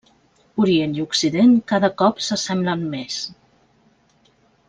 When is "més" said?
2.95-3.19